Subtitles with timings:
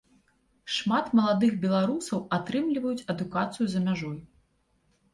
[0.75, 4.21] Шмат маладых беларусаў атрымліваюць адукацыю за мяжой.